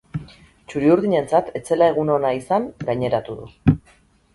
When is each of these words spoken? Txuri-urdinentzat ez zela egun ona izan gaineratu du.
Txuri-urdinentzat 0.71 1.53
ez 1.61 1.63
zela 1.69 1.93
egun 1.95 2.13
ona 2.17 2.35
izan 2.41 2.69
gaineratu 2.91 3.41
du. 3.43 3.81